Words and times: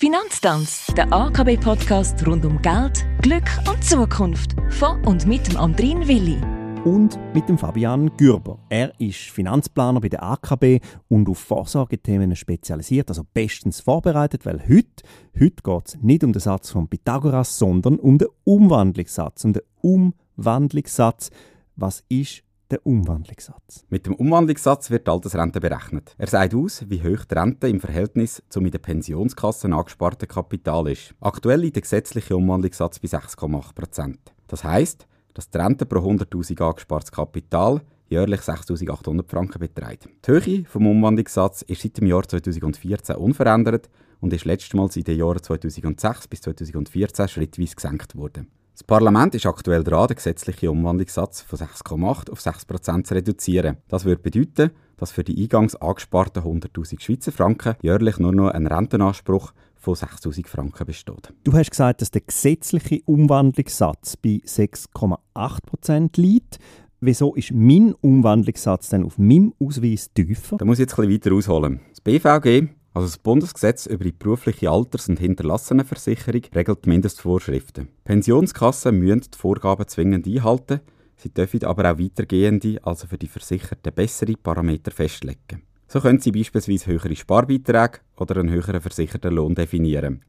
Finanztanz, 0.00 0.86
der 0.96 1.12
AKB-Podcast 1.12 2.24
rund 2.24 2.44
um 2.44 2.62
Geld, 2.62 3.04
Glück 3.20 3.50
und 3.68 3.82
Zukunft. 3.82 4.54
Von 4.70 5.04
und 5.04 5.26
mit 5.26 5.48
dem 5.48 5.56
Andrin 5.56 6.06
Willi. 6.06 6.38
Und 6.84 7.18
mit 7.34 7.48
dem 7.48 7.58
Fabian 7.58 8.16
Gürber. 8.16 8.60
Er 8.68 8.92
ist 9.00 9.18
Finanzplaner 9.18 10.00
bei 10.00 10.08
der 10.08 10.22
AKB 10.22 10.78
und 11.08 11.28
auf 11.28 11.38
Vorsorgethemen 11.38 12.36
spezialisiert, 12.36 13.08
also 13.08 13.24
bestens 13.34 13.80
vorbereitet, 13.80 14.46
weil 14.46 14.60
heute, 14.68 15.02
heute 15.36 15.62
geht 15.64 15.88
es 15.88 15.98
nicht 16.00 16.22
um 16.22 16.32
den 16.32 16.38
Satz 16.38 16.70
von 16.70 16.86
Pythagoras, 16.86 17.58
sondern 17.58 17.98
um 17.98 18.18
den 18.18 18.28
Umwandlungssatz. 18.44 19.44
Um 19.44 19.52
den 19.52 19.62
Umwandlungssatz. 19.80 21.30
Was 21.74 22.04
ist 22.08 22.44
der 22.70 22.84
Umwandlungssatz. 22.86 23.84
Mit 23.88 24.06
dem 24.06 24.14
Umwandlungssatz 24.14 24.90
wird 24.90 25.06
die 25.06 25.10
Altersrente 25.10 25.60
berechnet. 25.60 26.14
Er 26.18 26.26
sagt 26.26 26.54
aus, 26.54 26.84
wie 26.88 27.02
hoch 27.02 27.24
die 27.24 27.34
Rente 27.34 27.68
im 27.68 27.80
Verhältnis 27.80 28.42
zum 28.48 28.66
in 28.66 28.72
der 28.72 28.78
Pensionskasse 28.78 29.68
angesparten 29.68 30.28
Kapital 30.28 30.88
ist. 30.88 31.14
Aktuell 31.20 31.60
liegt 31.60 31.76
der 31.76 31.82
gesetzliche 31.82 32.36
Umwandlungssatz 32.36 32.98
bei 32.98 33.08
6,8% 33.08 34.16
Das 34.46 34.64
heisst, 34.64 35.06
dass 35.34 35.50
die 35.50 35.58
Rente 35.58 35.86
pro 35.86 35.98
100.000 35.98 36.62
angespartes 36.62 37.12
Kapital 37.12 37.80
jährlich 38.08 38.40
6.800 38.40 39.28
Franken 39.28 39.58
beträgt. 39.60 40.08
Die 40.26 40.30
Höhe 40.30 40.62
des 40.62 40.74
Umwandlungssatz 40.74 41.62
ist 41.62 41.82
seit 41.82 41.98
dem 41.98 42.06
Jahr 42.06 42.26
2014 42.26 43.16
unverändert 43.16 43.88
und 44.20 44.32
ist 44.32 44.44
letztmals 44.44 44.96
in 44.96 45.04
den 45.04 45.18
Jahren 45.18 45.42
2006 45.42 46.28
bis 46.28 46.40
2014 46.42 47.28
schrittweise 47.28 47.74
gesenkt 47.74 48.16
worden. 48.16 48.50
Das 48.78 48.84
Parlament 48.84 49.34
ist 49.34 49.44
aktuell 49.44 49.82
dran, 49.82 50.06
den 50.06 50.14
gesetzlichen 50.14 50.68
Umwandlungssatz 50.68 51.40
von 51.40 51.58
6,8 51.58 52.30
auf 52.30 52.40
6 52.40 52.64
Prozent 52.64 53.08
zu 53.08 53.14
reduzieren. 53.14 53.78
Das 53.88 54.04
würde 54.04 54.22
bedeuten, 54.22 54.70
dass 54.96 55.10
für 55.10 55.24
die 55.24 55.42
eingangs 55.42 55.74
angesparten 55.74 56.44
100.000 56.44 57.00
Schweizer 57.00 57.32
Franken 57.32 57.74
jährlich 57.82 58.20
nur 58.20 58.32
noch 58.32 58.50
ein 58.50 58.68
Rentenanspruch 58.68 59.52
von 59.74 59.94
6.000 59.94 60.46
Franken 60.46 60.86
besteht. 60.86 61.34
Du 61.42 61.54
hast 61.54 61.72
gesagt, 61.72 62.02
dass 62.02 62.12
der 62.12 62.20
gesetzliche 62.20 63.00
Umwandlungssatz 63.04 64.16
bei 64.16 64.40
6,8 64.46 65.18
Prozent 65.66 66.16
liegt. 66.16 66.60
Wieso 67.00 67.34
ist 67.34 67.50
mein 67.52 67.94
Umwandlungssatz 68.00 68.90
dann 68.90 69.04
auf 69.04 69.18
meinem 69.18 69.54
Ausweis 69.58 70.12
tiefer? 70.14 70.56
Da 70.56 70.64
muss 70.64 70.78
ich 70.78 70.84
jetzt 70.84 70.96
ein 70.96 71.08
bisschen 71.08 71.32
weiter 71.32 71.36
ausholen. 71.36 71.80
Das 71.90 72.00
BVG 72.00 72.68
also 72.98 73.06
das 73.06 73.18
Bundesgesetz 73.18 73.86
über 73.86 74.02
die 74.02 74.10
berufliche 74.10 74.72
Alters- 74.72 75.08
und 75.08 75.20
Hinterlassenenversicherung 75.20 76.42
regelt 76.52 76.88
Mindestvorschriften. 76.88 77.86
Pensionskassen 78.02 78.98
müssen 78.98 79.20
die 79.32 79.38
Vorgaben 79.38 79.86
zwingend 79.86 80.26
einhalten, 80.26 80.80
sie 81.14 81.28
dürfen 81.28 81.62
aber 81.62 81.92
auch 81.92 81.98
weitergehende, 82.00 82.80
also 82.82 83.06
für 83.06 83.16
die 83.16 83.28
Versicherten 83.28 83.92
bessere 83.94 84.32
Parameter 84.32 84.90
festlegen. 84.90 85.62
So 85.86 86.00
können 86.00 86.18
sie 86.18 86.32
beispielsweise 86.32 86.86
höhere 86.86 87.14
Sparbeiträge 87.14 88.00
oder 88.16 88.38
einen 88.38 88.50
höheren 88.50 88.80
versicherten 88.80 89.32
Lohn 89.32 89.54
definieren. 89.54 90.24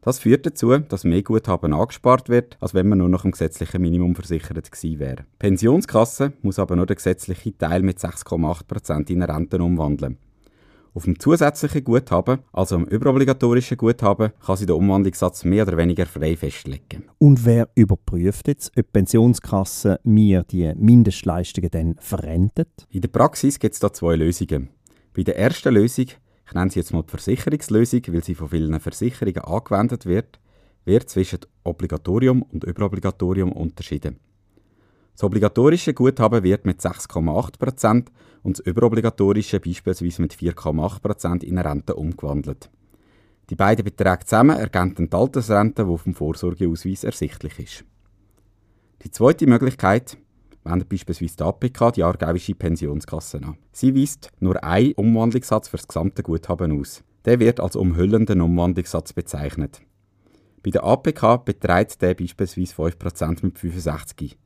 Das 0.00 0.20
führt 0.20 0.46
dazu, 0.46 0.78
dass 0.78 1.04
mehr 1.04 1.22
Guthaben 1.22 1.74
angespart 1.74 2.30
wird, 2.30 2.56
als 2.60 2.72
wenn 2.72 2.88
man 2.88 3.00
nur 3.00 3.10
noch 3.10 3.26
im 3.26 3.32
gesetzlichen 3.32 3.82
Minimum 3.82 4.14
versichert 4.14 4.72
gewesen 4.72 4.98
wäre. 4.98 5.16
Die 5.16 5.38
Pensionskasse 5.40 6.32
muss 6.40 6.58
aber 6.58 6.74
nur 6.74 6.86
den 6.86 6.96
gesetzlichen 6.96 7.58
Teil 7.58 7.82
mit 7.82 7.98
6,8% 7.98 9.10
in 9.10 9.22
Renten 9.22 9.60
umwandeln. 9.60 10.16
Auf 10.98 11.04
dem 11.04 11.20
zusätzlichen 11.20 11.84
Guthaben, 11.84 12.40
also 12.52 12.76
dem 12.76 12.84
überobligatorischen 12.86 13.76
Guthaben, 13.76 14.32
kann 14.44 14.56
sie 14.56 14.66
den 14.66 14.74
Umwandlungssatz 14.74 15.44
mehr 15.44 15.64
oder 15.64 15.76
weniger 15.76 16.06
frei 16.06 16.34
festlegen. 16.36 17.04
Und 17.18 17.44
wer 17.44 17.68
überprüft 17.76 18.48
jetzt, 18.48 18.70
ob 18.70 18.74
die 18.74 18.82
Pensionskasse 18.82 20.00
mir 20.02 20.42
die 20.42 20.74
Mindestleistungen 20.74 21.70
dann 21.70 21.94
verrentet? 22.00 22.88
In 22.90 23.02
der 23.02 23.10
Praxis 23.10 23.60
gibt 23.60 23.74
es 23.74 23.78
da 23.78 23.92
zwei 23.92 24.16
Lösungen. 24.16 24.70
Bei 25.14 25.22
der 25.22 25.38
ersten 25.38 25.72
Lösung, 25.72 26.06
ich 26.06 26.52
nenne 26.52 26.68
sie 26.68 26.80
jetzt 26.80 26.92
mal 26.92 27.04
die 27.04 27.10
Versicherungslösung, 27.10 28.02
weil 28.08 28.24
sie 28.24 28.34
von 28.34 28.48
vielen 28.48 28.80
Versicherungen 28.80 29.44
angewendet 29.44 30.04
wird, 30.04 30.40
wird 30.84 31.08
zwischen 31.08 31.38
Obligatorium 31.62 32.42
und 32.42 32.64
Überobligatorium 32.64 33.52
unterschieden. 33.52 34.18
Das 35.18 35.24
obligatorische 35.24 35.94
Guthaben 35.94 36.44
wird 36.44 36.64
mit 36.64 36.80
6,8% 36.80 38.06
und 38.44 38.56
das 38.56 38.64
überobligatorische 38.64 39.58
beispielsweise 39.58 40.22
mit 40.22 40.32
4,8% 40.32 41.42
in 41.42 41.58
eine 41.58 41.68
Rente 41.68 41.96
umgewandelt. 41.96 42.70
Die 43.50 43.56
beiden 43.56 43.84
Beträge 43.84 44.24
zusammen 44.24 44.56
ergänzen 44.56 45.10
die 45.10 45.16
Altersrente, 45.16 45.84
die 45.84 46.04
dem 46.04 46.14
Vorsorgeausweis 46.14 47.02
ersichtlich 47.02 47.58
ist. 47.58 47.84
Die 49.02 49.10
zweite 49.10 49.48
Möglichkeit 49.48 50.18
wendet 50.62 50.88
beispielsweise 50.88 51.34
die 51.36 51.42
APK, 51.42 51.90
die 51.94 52.04
Aargauische 52.04 52.54
Pensionskasse, 52.54 53.38
an. 53.38 53.58
Sie 53.72 53.96
weist 53.96 54.30
nur 54.38 54.62
einen 54.62 54.92
Umwandlungssatz 54.92 55.66
für 55.66 55.78
das 55.78 55.88
gesamte 55.88 56.22
Guthaben 56.22 56.78
aus. 56.80 57.02
Der 57.24 57.40
wird 57.40 57.58
als 57.58 57.74
umhüllenden 57.74 58.40
Umwandlungssatz 58.40 59.14
bezeichnet. 59.14 59.80
Bei 60.62 60.70
der 60.70 60.84
APK 60.84 61.44
beträgt 61.44 62.02
der 62.02 62.14
beispielsweise 62.14 62.72
5% 62.72 63.38
mit 63.42 63.58
65. 63.58 64.38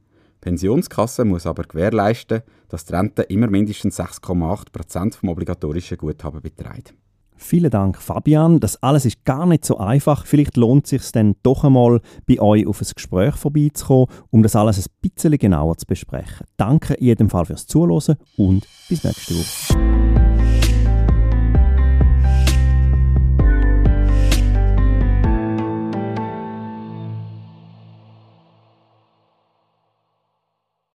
Pensionskasse 0.42 1.25
muss 1.25 1.47
aber 1.47 1.62
gewährleisten, 1.62 2.42
dass 2.69 2.84
die 2.84 2.94
Rente 2.94 3.22
immer 3.22 3.48
mindestens 3.48 3.98
6,8% 3.98 5.14
vom 5.16 5.28
obligatorischen 5.30 5.97
Guthaben 5.97 6.42
beträgt. 6.42 6.94
Vielen 7.36 7.70
Dank, 7.70 8.00
Fabian. 8.00 8.60
Das 8.60 8.80
alles 8.82 9.04
ist 9.04 9.25
gar 9.25 9.47
nicht 9.47 9.64
so 9.64 9.78
einfach. 9.78 10.26
Vielleicht 10.26 10.56
lohnt 10.56 10.84
es 10.84 10.91
sich 10.91 11.12
dann 11.12 11.36
doch 11.42 11.64
einmal, 11.64 12.00
bei 12.26 12.41
euch 12.41 12.66
auf 12.66 12.80
ein 12.80 12.88
Gespräch 12.94 13.34
vorbeizukommen, 13.34 14.06
um 14.30 14.42
das 14.42 14.54
alles 14.54 14.78
ein 14.78 14.92
bisschen 15.00 15.38
genauer 15.38 15.76
zu 15.78 15.86
besprechen. 15.86 16.47
Danke 16.56 16.94
in 16.94 17.06
jedem 17.06 17.30
Fall 17.30 17.47
fürs 17.47 17.66
Zuhören 17.66 18.16
und 18.36 18.66
bis 18.88 19.03
nächste 19.04 19.34
Woche. 19.34 20.01